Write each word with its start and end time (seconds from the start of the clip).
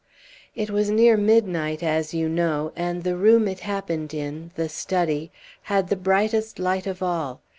"It 0.55 0.71
was 0.71 0.89
near 0.89 1.15
midnight, 1.15 1.83
as 1.83 2.11
you 2.11 2.27
know, 2.27 2.71
and 2.75 3.03
the 3.03 3.15
room 3.15 3.47
it 3.47 3.59
happened 3.59 4.15
in 4.15 4.49
the 4.55 4.67
study 4.67 5.29
had 5.61 5.89
the 5.89 5.95
brightest 5.95 6.57
light 6.57 6.87
of 6.87 7.03
all. 7.03 7.39